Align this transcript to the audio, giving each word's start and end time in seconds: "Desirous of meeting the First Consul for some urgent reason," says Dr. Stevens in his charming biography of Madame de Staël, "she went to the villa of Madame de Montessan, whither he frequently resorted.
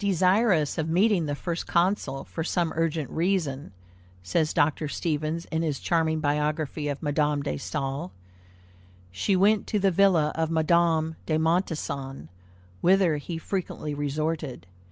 "Desirous 0.00 0.76
of 0.76 0.88
meeting 0.88 1.26
the 1.26 1.36
First 1.36 1.68
Consul 1.68 2.24
for 2.24 2.42
some 2.42 2.72
urgent 2.74 3.08
reason," 3.10 3.70
says 4.24 4.52
Dr. 4.52 4.88
Stevens 4.88 5.44
in 5.52 5.62
his 5.62 5.78
charming 5.78 6.18
biography 6.18 6.88
of 6.88 7.00
Madame 7.00 7.44
de 7.44 7.54
Staël, 7.54 8.10
"she 9.12 9.36
went 9.36 9.68
to 9.68 9.78
the 9.78 9.92
villa 9.92 10.32
of 10.34 10.50
Madame 10.50 11.14
de 11.26 11.38
Montessan, 11.38 12.28
whither 12.80 13.18
he 13.18 13.38
frequently 13.38 13.94
resorted. 13.94 14.66